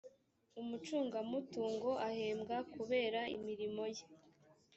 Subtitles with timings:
[0.61, 4.03] umucungamutungo ahembwa kubera imirimoye.